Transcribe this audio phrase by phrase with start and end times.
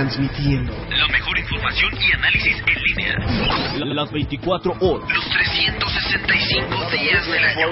[0.00, 3.94] transmitiendo la mejor información y análisis en línea.
[3.94, 5.10] las 24 horas.
[5.10, 7.68] Los 365 días del año.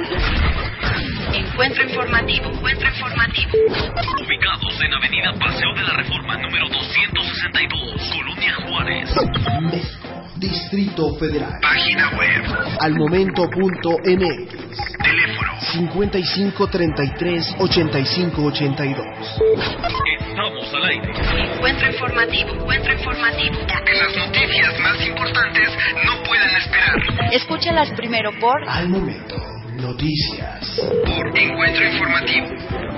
[1.32, 3.52] Encuentro informativo, encuentro informativo.
[4.26, 9.10] Ubicados en Avenida Paseo de la Reforma número 262, Colonia Juárez.
[9.62, 11.58] México, Distrito Federal.
[11.62, 12.42] Página web.
[12.80, 14.68] Al momento.mx.
[15.02, 15.48] Teléfono.
[15.72, 19.06] 55 33 85 82.
[20.30, 21.12] Estamos al aire.
[21.68, 23.58] Encuentro informativo, encuentro informativo.
[23.58, 25.68] Porque las noticias más importantes
[26.06, 27.34] no pueden esperar.
[27.34, 29.36] Escúchalas primero por Al momento,
[29.76, 30.80] noticias.
[31.04, 32.97] Por Encuentro Informativo.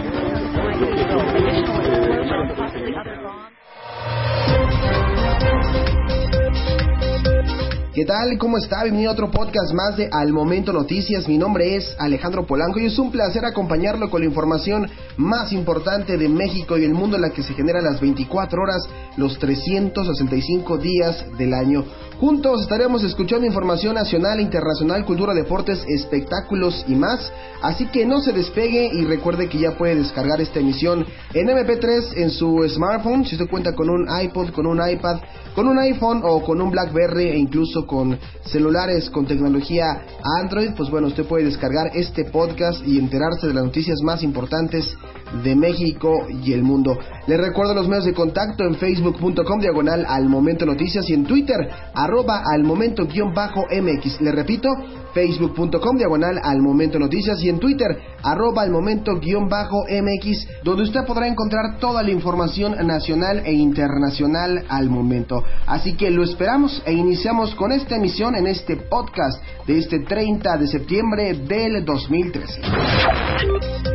[8.01, 8.39] ¿Qué tal?
[8.39, 8.83] ¿Cómo está?
[8.83, 11.29] Bienvenido a otro podcast más de Al Momento Noticias.
[11.29, 16.17] Mi nombre es Alejandro Polanco y es un placer acompañarlo con la información más importante
[16.17, 20.79] de México y el mundo en la que se genera las 24 horas, los 365
[20.79, 21.85] días del año.
[22.21, 27.33] Juntos estaremos escuchando información nacional, internacional, cultura, deportes, espectáculos y más.
[27.63, 32.19] Así que no se despegue y recuerde que ya puede descargar esta emisión en MP3
[32.19, 33.25] en su smartphone.
[33.25, 35.19] Si usted cuenta con un iPod, con un iPad,
[35.55, 40.03] con un iPhone o con un BlackBerry e incluso con celulares con tecnología
[40.43, 44.95] Android, pues bueno, usted puede descargar este podcast y enterarse de las noticias más importantes
[45.43, 46.99] de México y el mundo.
[47.27, 51.57] Les recuerdo los medios de contacto en facebook.com diagonal al momento noticias y en Twitter
[51.95, 54.21] arroba al momento guion bajo MX.
[54.21, 54.69] Le repito,
[55.15, 57.89] facebook.com diagonal al momento noticias y en Twitter
[58.23, 63.53] arroba al momento guion bajo MX, donde usted podrá encontrar toda la información nacional e
[63.53, 65.43] internacional al momento.
[65.67, 70.59] Así que lo esperamos e iniciamos con esta emisión en este podcast de este 30
[70.59, 73.90] de septiembre del 2013.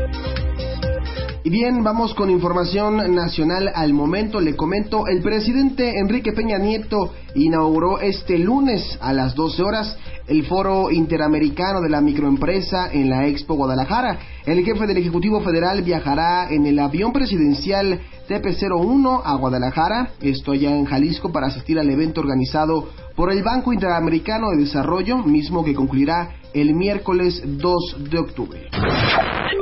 [1.46, 4.42] Y bien, vamos con información nacional al momento.
[4.42, 10.44] Le comento, el presidente Enrique Peña Nieto inauguró este lunes a las 12 horas el
[10.48, 14.18] Foro Interamericano de la Microempresa en la Expo Guadalajara.
[14.48, 20.76] El jefe del Ejecutivo Federal viajará en el avión presidencial TP-01 a Guadalajara, esto allá
[20.76, 25.76] en Jalisco, para asistir al evento organizado por el Banco Interamericano de Desarrollo, mismo que
[25.76, 28.70] concluirá el miércoles 2 de octubre.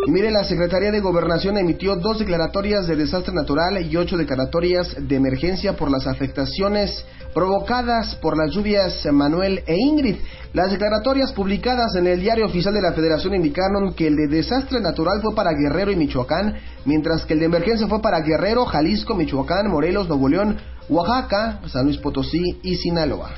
[0.07, 5.15] Mire, la Secretaría de Gobernación emitió dos declaratorias de desastre natural y ocho declaratorias de
[5.15, 10.17] emergencia por las afectaciones provocadas por las lluvias Manuel e Ingrid.
[10.53, 14.79] Las declaratorias publicadas en el Diario Oficial de la Federación indicaron que el de desastre
[14.79, 16.53] natural fue para Guerrero y Michoacán,
[16.85, 20.57] mientras que el de emergencia fue para Guerrero, Jalisco, Michoacán, Morelos, Nuevo León,
[20.89, 23.31] Oaxaca, San Luis Potosí y Sinaloa.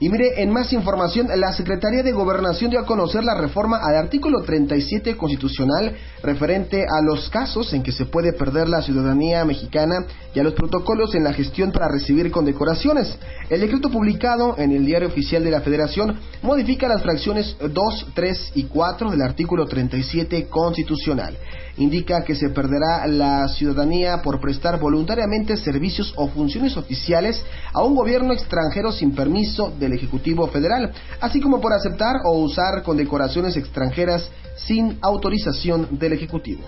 [0.00, 3.96] Y mire, en más información, la Secretaría de Gobernación dio a conocer la reforma al
[3.96, 5.92] artículo 37 constitucional
[6.22, 10.54] referente a los casos en que se puede perder la ciudadanía mexicana y a los
[10.54, 13.12] protocolos en la gestión para recibir condecoraciones.
[13.50, 18.52] El decreto publicado en el Diario Oficial de la Federación modifica las fracciones 2, 3
[18.54, 21.36] y 4 del artículo 37 constitucional.
[21.78, 27.94] Indica que se perderá la ciudadanía por prestar voluntariamente servicios o funciones oficiales a un
[27.94, 34.28] gobierno extranjero sin permiso del Ejecutivo Federal, así como por aceptar o usar condecoraciones extranjeras
[34.56, 36.64] sin autorización del Ejecutivo.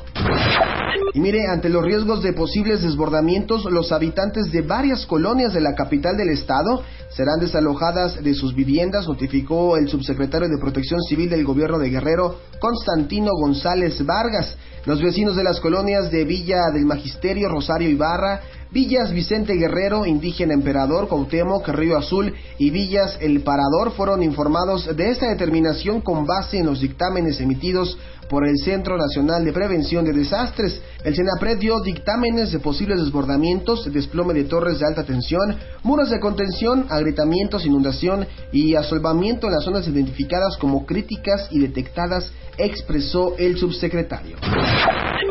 [1.13, 5.75] Y mire, ante los riesgos de posibles desbordamientos, los habitantes de varias colonias de la
[5.75, 11.45] capital del estado serán desalojadas de sus viviendas, notificó el subsecretario de Protección Civil del
[11.45, 14.57] gobierno de Guerrero, Constantino González Vargas.
[14.87, 18.41] Los vecinos de las colonias de Villa del Magisterio, Rosario Ibarra,
[18.73, 25.11] Villas Vicente Guerrero, Indígena Emperador, Cuauhtémoc, Río Azul y Villas El Parador fueron informados de
[25.11, 27.99] esta determinación con base en los dictámenes emitidos
[28.29, 30.81] por el Centro Nacional de Prevención de Desastres.
[31.03, 36.21] El CENAPRED dio dictámenes de posibles desbordamientos, desplome de torres de alta tensión, muros de
[36.21, 43.59] contención, agrietamientos, inundación y asolvamiento en las zonas identificadas como críticas y detectadas, expresó el
[43.59, 44.37] subsecretario.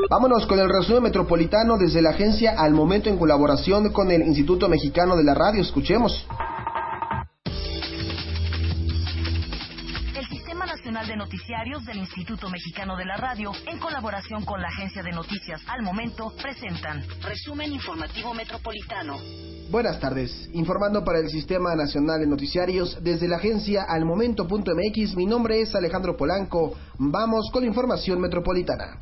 [0.09, 4.67] Vámonos con el resumen metropolitano desde la agencia al momento en colaboración con el Instituto
[4.67, 5.61] Mexicano de la Radio.
[5.61, 6.25] Escuchemos.
[10.17, 14.69] El Sistema Nacional de Noticiarios del Instituto Mexicano de la Radio, en colaboración con la
[14.69, 19.19] Agencia de Noticias Al Momento, presentan Resumen Informativo Metropolitano.
[19.69, 25.27] Buenas tardes, informando para el Sistema Nacional de Noticiarios desde la agencia al momento.mx, mi
[25.27, 28.97] nombre es Alejandro Polanco, vamos con la información metropolitana.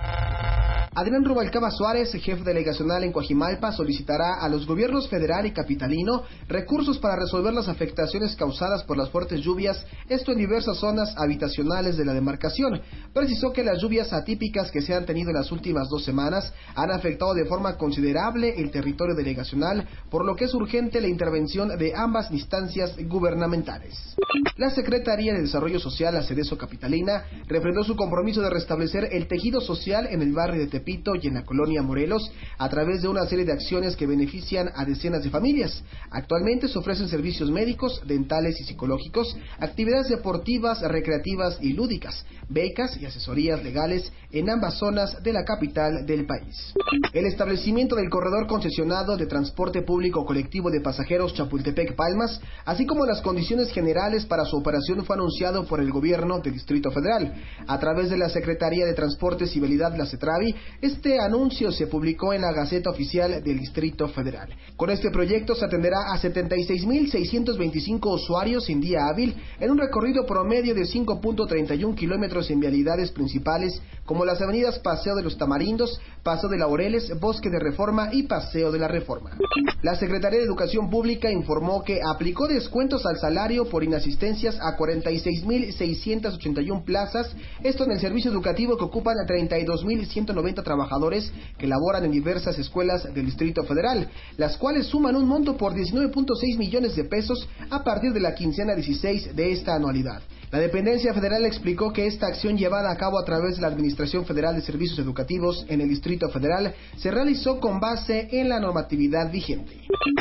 [0.98, 6.98] Adrián Rubalcaba Suárez, jefe delegacional en Coajimalpa, solicitará a los gobiernos federal y capitalino recursos
[6.98, 12.06] para resolver las afectaciones causadas por las fuertes lluvias, esto en diversas zonas habitacionales de
[12.06, 12.82] la demarcación.
[13.14, 16.90] Precisó que las lluvias atípicas que se han tenido en las últimas dos semanas han
[16.90, 21.94] afectado de forma considerable el territorio delegacional, por lo que es urgente la intervención de
[21.96, 24.16] ambas instancias gubernamentales.
[24.56, 29.62] La Secretaría de Desarrollo Social, la Cedeso Capitalina, refrendó su compromiso de restablecer el tejido
[29.62, 33.44] social en el barrio de Y en la colonia Morelos a través de una serie
[33.44, 35.84] de acciones que benefician a decenas de familias.
[36.12, 43.06] Actualmente se ofrecen servicios médicos, dentales y psicológicos, actividades deportivas, recreativas y lúdicas, becas y
[43.06, 46.74] asesorías legales en ambas zonas de la capital del país.
[47.14, 53.06] El establecimiento del corredor concesionado de transporte público colectivo de pasajeros Chapultepec Palmas, así como
[53.06, 57.34] las condiciones generales para su operación fue anunciado por el gobierno del Distrito Federal.
[57.68, 62.34] A través de la Secretaría de Transportes y Vialidad, la CETRAVI, este anuncio se publicó
[62.34, 64.50] en la Gaceta Oficial del Distrito Federal.
[64.76, 70.76] Con este proyecto se atenderá a 76.625 usuarios en día hábil en un recorrido promedio
[70.76, 76.58] de 5.31 kilómetros en vialidades principales como las avenidas Paseo de los Tamarindos, Paseo de
[76.58, 79.38] Laureles, Bosque de Reforma y Paseo de la Reforma.
[79.82, 86.84] La Secretaría de Educación Pública informó que aplicó descuentos al salario por inasistencias a 46.681
[86.84, 92.58] plazas, esto en el servicio educativo que ocupan a 32.190 trabajadores que laboran en diversas
[92.60, 97.84] escuelas del Distrito Federal, las cuales suman un monto por 19.6 millones de pesos a
[97.84, 100.22] partir de la quincena 16 de esta anualidad.
[100.50, 104.26] La dependencia federal explicó que esta acción llevada a cabo a través de la Administración
[104.26, 109.30] Federal de Servicios Educativos en el Distrito Federal se realizó con base en la normatividad
[109.30, 109.74] vigente.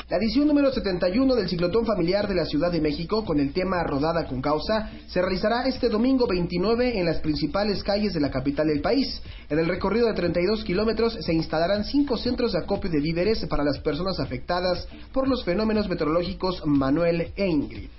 [0.08, 3.84] La edición número 71 del Ciclotón Familiar de la Ciudad de México con el tema
[3.84, 8.66] Rodada con Causa se realizará este domingo 29 en las principales calles de la capital
[8.66, 9.22] del país.
[9.48, 13.62] En el recorrido de 32 kilómetros se instalarán cinco centros de acopio de víveres para
[13.62, 17.90] las personas afectadas por los fenómenos meteorológicos Manuel e Ingrid.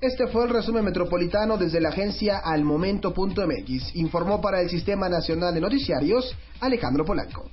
[0.00, 3.96] Este fue el resumen metropolitano desde la agencia almomento.mx.
[3.96, 7.50] Informó para el Sistema Nacional de Noticiarios Alejandro Polanco.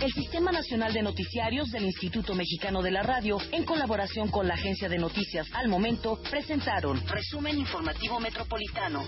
[0.00, 4.54] El Sistema Nacional de Noticiarios del Instituto Mexicano de la Radio, en colaboración con la
[4.54, 9.02] Agencia de Noticias Al Momento, presentaron Resumen Informativo Metropolitano.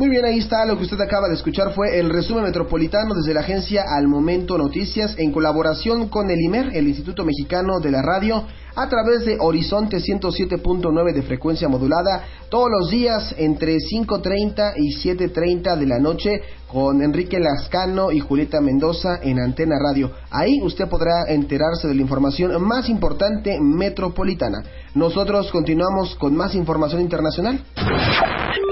[0.00, 0.64] Muy bien, ahí está.
[0.64, 4.56] Lo que usted acaba de escuchar fue el resumen metropolitano desde la agencia Al Momento
[4.56, 9.36] Noticias en colaboración con el IMER, el Instituto Mexicano de la Radio, a través de
[9.38, 16.40] Horizonte 107.9 de frecuencia modulada, todos los días entre 5.30 y 7.30 de la noche
[16.66, 20.12] con Enrique Lascano y Julieta Mendoza en Antena Radio.
[20.30, 24.62] Ahí usted podrá enterarse de la información más importante metropolitana.
[24.94, 27.60] Nosotros continuamos con más información internacional.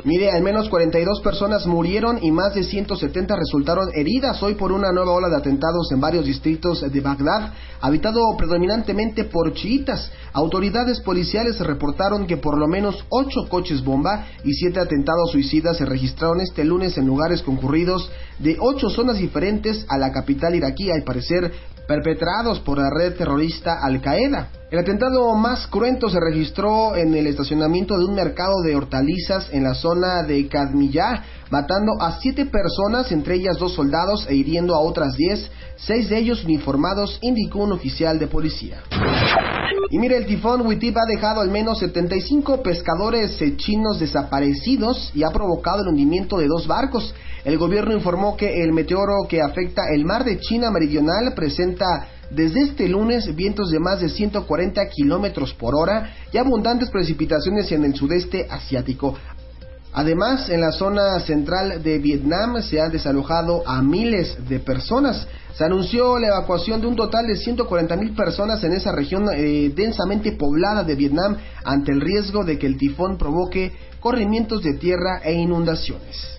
[0.05, 4.93] Mire, al menos 42 personas murieron y más de 170 resultaron heridas hoy por una
[4.93, 10.11] nueva ola de atentados en varios distritos de Bagdad, habitado predominantemente por chiitas.
[10.33, 15.85] Autoridades policiales reportaron que por lo menos 8 coches bomba y 7 atentados suicidas se
[15.85, 21.03] registraron este lunes en lugares concurridos de 8 zonas diferentes a la capital iraquí, al
[21.03, 21.53] parecer
[21.89, 24.51] perpetrados por la red terrorista Al Qaeda.
[24.71, 29.65] El atentado más cruento se registró en el estacionamiento de un mercado de hortalizas en
[29.65, 34.81] la zona de Kadmiyah, matando a siete personas, entre ellas dos soldados, e hiriendo a
[34.81, 38.83] otras diez, seis de ellos uniformados, indicó un oficial de policía.
[39.91, 45.23] Y mire, el tifón Witip ha dejado al menos 75 pescadores eh, chinos desaparecidos y
[45.23, 47.15] ha provocado el hundimiento de dos barcos.
[47.45, 52.63] El gobierno informó que el meteoro que afecta el mar de China Meridional presenta desde
[52.63, 57.95] este lunes vientos de más de 140 kilómetros por hora y abundantes precipitaciones en el
[57.95, 59.15] sudeste asiático.
[59.93, 65.27] Además, en la zona central de Vietnam se han desalojado a miles de personas.
[65.55, 69.73] Se anunció la evacuación de un total de 140 mil personas en esa región eh,
[69.75, 75.21] densamente poblada de Vietnam ante el riesgo de que el tifón provoque corrimientos de tierra
[75.25, 76.39] e inundaciones.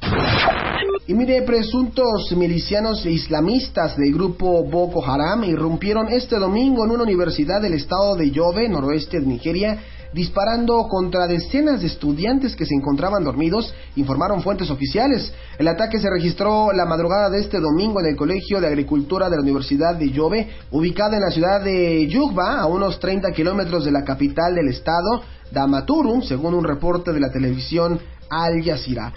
[1.10, 7.60] Y mire, presuntos milicianos islamistas del grupo Boko Haram irrumpieron este domingo en una universidad
[7.60, 9.80] del estado de Yobe, noroeste de Nigeria,
[10.13, 15.34] disparando contra decenas de estudiantes que se encontraban dormidos, informaron fuentes oficiales.
[15.58, 19.38] El ataque se registró la madrugada de este domingo en el Colegio de Agricultura de
[19.38, 23.92] la Universidad de Yobe, ubicada en la ciudad de Yugba, a unos 30 kilómetros de
[23.92, 28.00] la capital del estado, Damaturum, según un reporte de la televisión
[28.30, 29.12] Al Jazeera.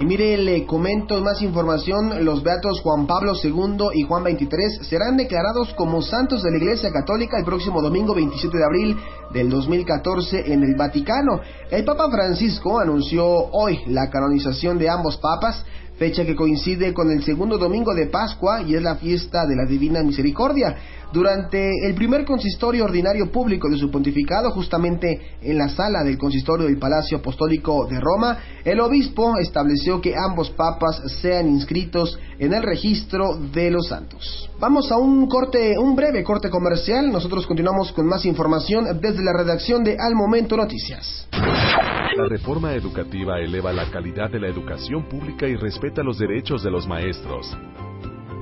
[0.00, 2.24] Y mire, le comento más información.
[2.24, 6.90] Los beatos Juan Pablo II y Juan XXIII serán declarados como santos de la Iglesia
[6.90, 8.96] Católica el próximo domingo 27 de abril
[9.30, 11.42] del 2014 en el Vaticano.
[11.70, 15.66] El Papa Francisco anunció hoy la canonización de ambos papas
[16.00, 19.66] fecha que coincide con el segundo domingo de Pascua y es la fiesta de la
[19.66, 20.74] Divina Misericordia.
[21.12, 26.66] Durante el primer consistorio ordinario público de su pontificado, justamente en la sala del consistorio
[26.66, 32.62] del Palacio Apostólico de Roma, el obispo estableció que ambos papas sean inscritos en el
[32.62, 34.50] registro de los santos.
[34.60, 37.10] Vamos a un corte, un breve corte comercial.
[37.10, 41.26] Nosotros continuamos con más información desde la redacción de Al Momento Noticias.
[41.32, 46.70] La reforma educativa eleva la calidad de la educación pública y respeta los derechos de
[46.70, 47.56] los maestros.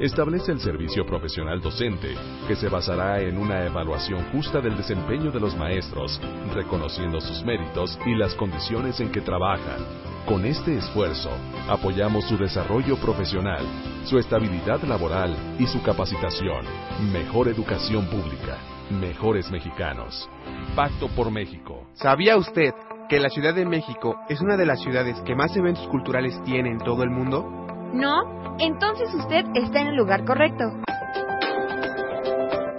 [0.01, 2.15] Establece el servicio profesional docente,
[2.47, 6.21] que se basará en una evaluación justa del desempeño de los maestros,
[6.55, 9.85] reconociendo sus méritos y las condiciones en que trabajan.
[10.25, 11.31] Con este esfuerzo,
[11.69, 13.67] apoyamos su desarrollo profesional,
[14.05, 16.65] su estabilidad laboral y su capacitación.
[17.13, 18.57] Mejor educación pública,
[19.01, 20.31] mejores mexicanos.
[20.77, 21.89] Pacto por México.
[21.95, 22.73] ¿Sabía usted
[23.09, 26.71] que la Ciudad de México es una de las ciudades que más eventos culturales tiene
[26.71, 27.69] en todo el mundo?
[27.93, 30.65] No, entonces usted está en el lugar correcto.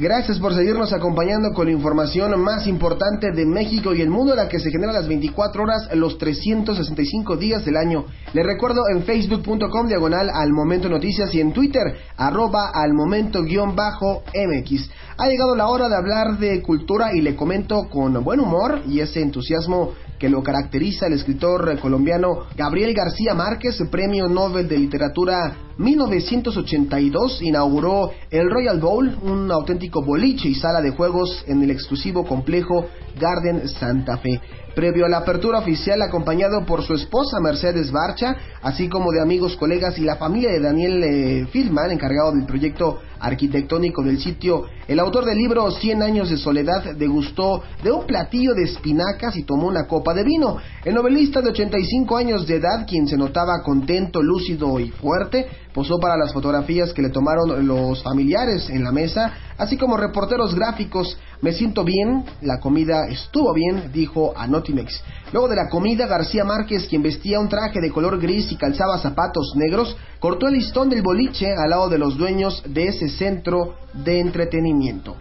[0.00, 4.48] Gracias por seguirnos acompañando con la información más importante de México y el mundo, la
[4.48, 8.04] que se genera las 24 horas, los 365 días del año.
[8.32, 13.74] Les recuerdo en facebook.com diagonal al momento noticias y en Twitter arroba al momento guion
[13.74, 14.88] bajo MX.
[15.16, 19.00] Ha llegado la hora de hablar de cultura y le comento con buen humor y
[19.00, 25.56] ese entusiasmo que lo caracteriza el escritor colombiano Gabriel García Márquez, Premio Nobel de Literatura
[25.78, 32.26] 1982, inauguró el Royal Bowl, un auténtico boliche y sala de juegos en el exclusivo
[32.26, 32.86] complejo
[33.18, 34.40] Garden Santa Fe.
[34.74, 39.56] Previo a la apertura oficial, acompañado por su esposa Mercedes Barcha, así como de amigos,
[39.56, 45.00] colegas y la familia de Daniel eh, Filman, encargado del proyecto arquitectónico del sitio, el
[45.00, 49.66] autor del libro 100 años de soledad degustó de un platillo de espinacas y tomó
[49.68, 50.56] una copa de vino.
[50.84, 55.98] El novelista de 85 años de edad, quien se notaba contento, lúcido y fuerte, posó
[55.98, 61.18] para las fotografías que le tomaron los familiares en la mesa, así como reporteros gráficos.
[61.42, 65.02] Me siento bien, la comida estuvo bien, dijo a Notimex.
[65.32, 68.98] Luego de la comida, García Márquez, quien vestía un traje de color gris y calzaba
[68.98, 73.74] zapatos negros, cortó el listón del boliche al lado de los dueños de ese centro
[73.92, 75.16] de entretenimiento.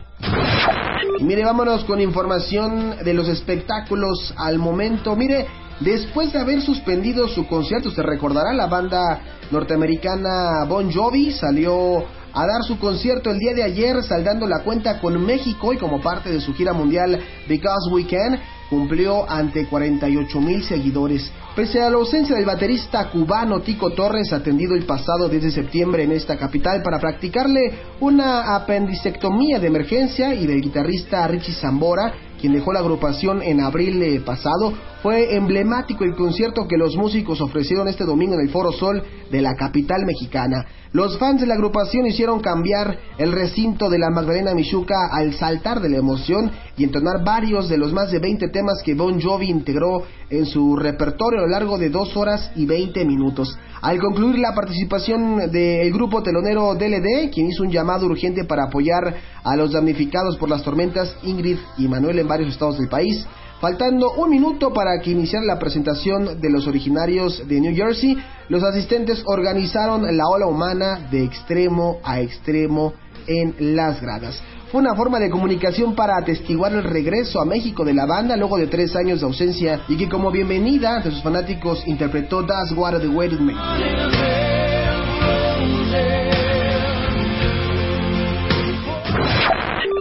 [1.19, 5.15] Y mire, vámonos con información de los espectáculos al momento.
[5.15, 5.47] Mire,
[5.79, 12.45] después de haber suspendido su concierto, se recordará la banda norteamericana Bon Jovi salió a
[12.45, 16.31] dar su concierto el día de ayer, saldando la cuenta con México y como parte
[16.31, 21.31] de su gira mundial Because We Can, cumplió ante 48 mil seguidores.
[21.55, 26.03] Pese a la ausencia del baterista cubano Tico Torres, atendido el pasado 10 de septiembre
[26.03, 32.53] en esta capital para practicarle una apendicectomía de emergencia y del guitarrista Richie Zambora, quien
[32.53, 38.05] dejó la agrupación en abril pasado, fue emblemático el concierto que los músicos ofrecieron este
[38.05, 40.65] domingo en el Foro Sol de la capital mexicana.
[40.93, 45.81] Los fans de la agrupación hicieron cambiar el recinto de la Magdalena Michuca al saltar
[45.81, 49.49] de la emoción y entonar varios de los más de 20 temas que Bon Jovi
[49.49, 53.57] integró en su repertorio a lo largo de dos horas y 20 minutos.
[53.81, 59.15] Al concluir la participación del grupo telonero DLD, quien hizo un llamado urgente para apoyar
[59.43, 63.25] a los damnificados por las tormentas Ingrid y Manuel en varios estados del país,
[63.59, 68.15] Faltando un minuto para que iniciara la presentación de los originarios de New Jersey,
[68.49, 72.93] los asistentes organizaron la ola humana de extremo a extremo
[73.25, 74.39] en las gradas.
[74.71, 78.57] Fue una forma de comunicación para atestiguar el regreso a México de la banda luego
[78.57, 82.99] de tres años de ausencia y que como bienvenida ante sus fanáticos interpretó Das What
[82.99, 83.55] the Waited Me.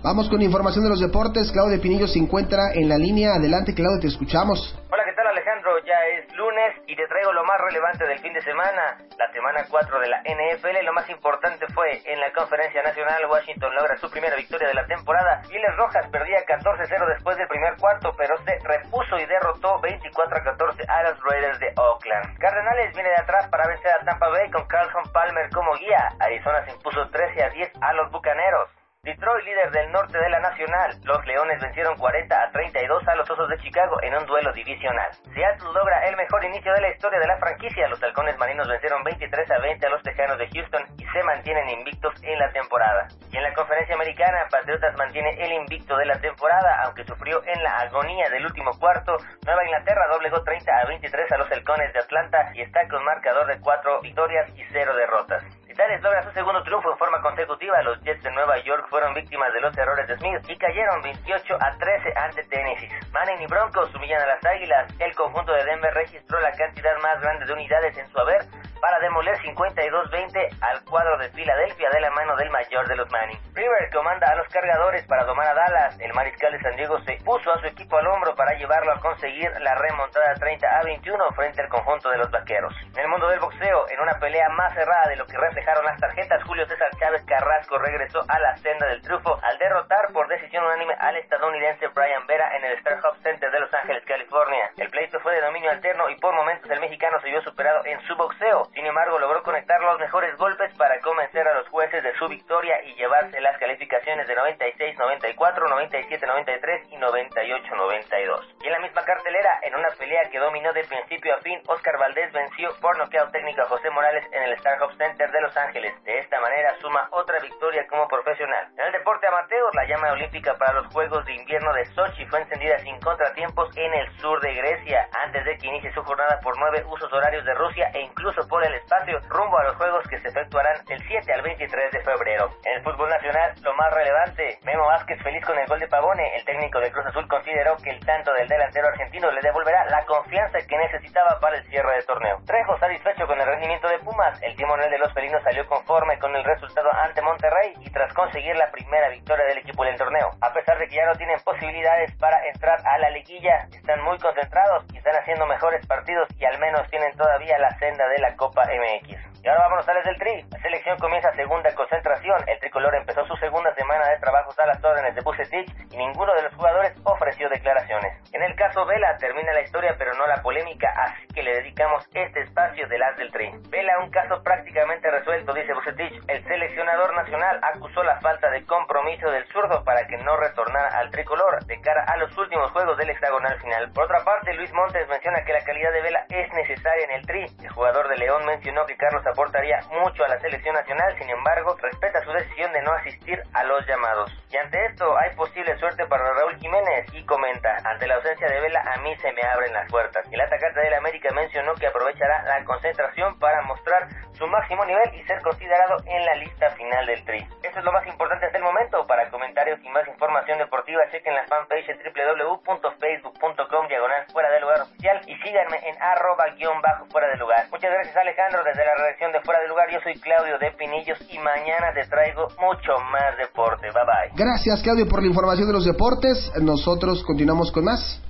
[0.07, 1.51] Vamos con información de los deportes.
[1.51, 3.35] Claudio Pinillo se encuentra en la línea.
[3.35, 4.63] Adelante, Claudio, te escuchamos.
[4.87, 5.83] Hola, ¿qué tal Alejandro?
[5.83, 9.03] Ya es lunes y te traigo lo más relevante del fin de semana.
[9.19, 13.75] La semana 4 de la NFL, lo más importante fue en la conferencia nacional, Washington
[13.75, 15.43] logra su primera victoria de la temporada.
[15.51, 21.03] Giles Rojas perdía 14-0 después del primer cuarto, pero se repuso y derrotó 24-14 a
[21.03, 22.39] los Raiders de Oakland.
[22.39, 26.15] Cardenales viene de atrás para vencer a Tampa Bay con Carlson Palmer como guía.
[26.21, 28.71] Arizona se impuso 13 a 10 a los Bucaneros.
[29.07, 30.99] Detroit, líder del norte de la Nacional.
[31.05, 35.09] Los Leones vencieron 40 a 32 a los Osos de Chicago en un duelo divisional.
[35.33, 37.87] Seattle logra el mejor inicio de la historia de la franquicia.
[37.87, 41.71] Los Halcones Marinos vencieron 23 a 20 a los Tejanos de Houston y se mantienen
[41.71, 43.07] invictos en la temporada.
[43.31, 47.63] Y en la conferencia americana, Patriotas mantiene el invicto de la temporada, aunque sufrió en
[47.63, 49.19] la agonía del último cuarto.
[49.47, 53.47] Nueva Inglaterra doblegó 30 a 23 a los Halcones de Atlanta y está con marcador
[53.47, 55.45] de 4 victorias y 0 derrotas.
[55.77, 57.83] Titanes logra su segundo triunfo en forma consecutiva.
[57.83, 61.55] Los Jets de Nueva York fueron víctimas de los errores de Smith y cayeron 28
[61.61, 62.89] a 13 ante Tennessee.
[63.13, 64.91] Manning y Broncos humillan a las Águilas.
[64.99, 68.47] El conjunto de Denver registró la cantidad más grande de unidades en su haber
[68.81, 73.39] para demoler 52-20 al cuadro de Filadelfia de la mano del mayor de los Manning.
[73.55, 75.99] River comanda a los cargadores para domar a Dallas.
[76.01, 79.01] El mariscal de San Diego se puso a su equipo al hombro para llevarlo a
[79.01, 82.75] conseguir la remontada 30 a 21 frente al conjunto de los vaqueros.
[82.95, 86.01] En el mundo del boxeo, en una pelea más cerrada de lo que reflejaron las
[86.01, 90.65] tarjetas, Julio César Chávez Carrasco regresó a la senda del triunfo al derrotar por decisión
[90.65, 94.71] unánime al estadounidense Brian Vera en el Star Hub Center de Los Ángeles, California.
[94.77, 98.01] El pleito fue de dominio alterno y por momentos el mexicano se vio superado en
[98.07, 98.66] su boxeo.
[98.75, 102.83] Sin embargo, logró conectar los mejores golpes para convencer a los jueces de su victoria
[102.85, 108.55] y llevarse las calificaciones de 96-94, 97-93 y 98-92.
[108.63, 111.99] Y en la misma cartelera, en una pelea que dominó de principio a fin, Oscar
[111.99, 115.95] Valdés venció por noqueo técnico a José Morales en el Star Center de Los Ángeles.
[116.05, 118.69] De esta manera suma otra victoria como profesional.
[118.77, 122.41] En el deporte amateur, la llama olímpica para los Juegos de Invierno de Sochi fue
[122.41, 126.59] encendida sin contratiempos en el sur de Grecia, antes de que inicie su jornada por
[126.59, 130.21] nueve usos horarios de Rusia e incluso por el espacio rumbo a los Juegos que
[130.21, 132.51] se efectuarán del 7 al 23 de febrero.
[132.65, 136.37] En el fútbol nacional, lo más relevante, Memo Vázquez feliz con el gol de Pavone,
[136.37, 140.05] el técnico de Cruz Azul consideró que el tanto del delantero argentino le devolverá la
[140.05, 142.39] confianza que necesitaba para el cierre del torneo.
[142.47, 146.35] Trejo satisfecho con el rendimiento de Pumas, el timonel de los felinos salió conforme con
[146.35, 150.31] el resultado ante Monterrey y tras conseguir la primera victoria del equipo en el torneo.
[150.41, 154.19] A pesar de que ya no tienen posibilidades para entrar a la liguilla, están muy
[154.19, 158.65] concentrados están haciendo mejores partidos y al menos tienen todavía la senda de la Copa
[158.65, 159.36] MX.
[159.47, 160.43] Y ahora vámonos a las del Tri.
[160.51, 162.43] La selección comienza segunda concentración.
[162.49, 166.35] El tricolor empezó su segunda semana de trabajos a las órdenes de Bucetich y ninguno
[166.35, 168.19] de los jugadores ofreció declaraciones.
[168.33, 172.09] En el caso Vela termina la historia pero no la polémica, así que le dedicamos
[172.13, 173.53] este espacio de las del Tri.
[173.71, 176.25] Vela un caso prácticamente resuelto, dice Bucetich.
[176.27, 181.13] El seleccionador nacional acusó la falta de compromiso del zurdo para que no retornara al
[181.13, 183.93] tricolor de cara a los últimos juegos del hexagonal final.
[183.93, 187.27] Por otra parte, Luis Montes menciona que la calidad de Vela es necesaria en el
[187.27, 187.47] Tri.
[187.63, 191.77] El jugador de León mencionó que Carlos aportaría mucho a la selección nacional, sin embargo,
[191.83, 194.33] respeta su decisión de no asistir a los llamados.
[194.51, 198.61] Y ante esto, hay posible suerte para Raúl Jiménez y comenta, ante la ausencia de
[198.61, 200.27] Vela, a mí se me abren las puertas.
[200.33, 205.23] El atacante del América mencionó que aprovechará la concentración para mostrar su máximo nivel y
[205.25, 207.47] ser considerado en la lista final del Tri.
[207.63, 209.07] Eso es lo más importante hasta el momento.
[209.07, 215.21] Para comentarios y más información deportiva, chequen la fanpage www.facebook.com diagonal fuera del lugar oficial
[215.27, 217.67] y síganme en arroba guion bajo fuera del lugar.
[217.71, 219.89] Muchas gracias Alejandro desde la redacción de Fuera del Lugar.
[219.91, 223.89] Yo soy Claudio de Pinillos y mañana te traigo mucho más deporte.
[223.91, 224.31] Bye bye.
[224.35, 226.53] Gracias Claudio por la información de los deportes.
[226.61, 228.21] Nosotros continuamos con más.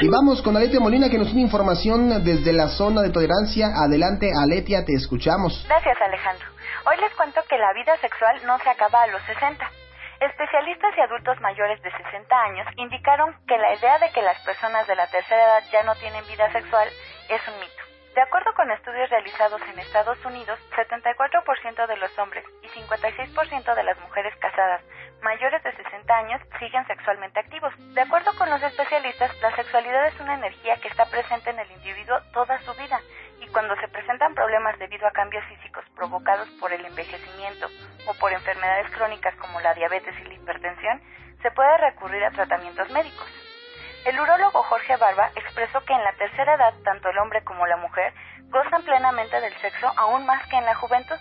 [0.00, 3.68] Y vamos con Aletia Molina que nos tiene información desde la zona de tolerancia.
[3.74, 5.64] Adelante Aletia, te escuchamos.
[5.68, 6.46] Gracias Alejandro.
[6.84, 9.64] Hoy les cuento que la vida sexual no se acaba a los 60.
[10.20, 14.86] Especialistas y adultos mayores de 60 años indicaron que la idea de que las personas
[14.86, 16.88] de la tercera edad ya no tienen vida sexual
[17.28, 17.81] es un mito.
[18.14, 23.82] De acuerdo con estudios realizados en Estados Unidos, 74% de los hombres y 56% de
[23.82, 24.82] las mujeres casadas
[25.22, 27.72] mayores de 60 años siguen sexualmente activos.
[27.94, 31.70] De acuerdo con los especialistas, la sexualidad es una energía que está presente en el
[31.70, 33.00] individuo toda su vida
[33.40, 37.68] y cuando se presentan problemas debido a cambios físicos provocados por el envejecimiento
[38.06, 41.00] o por enfermedades crónicas como la diabetes y la hipertensión,
[41.40, 43.26] se puede recurrir a tratamientos médicos.
[44.04, 47.76] El urólogo Jorge Barba expresó que en la tercera edad tanto el hombre como la
[47.76, 48.12] mujer
[48.48, 51.16] gozan plenamente del sexo aún más que en la juventud,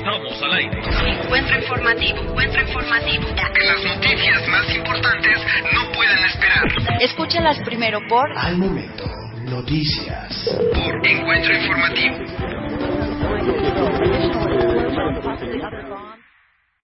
[0.00, 0.80] Estamos al aire.
[1.22, 3.26] Encuentro informativo, encuentro informativo.
[3.36, 5.38] Porque las noticias más importantes
[5.74, 7.02] no pueden esperar.
[7.02, 9.04] Escúchalas primero por Al Momento.
[9.44, 10.58] Noticias.
[10.72, 12.16] Por Encuentro Informativo.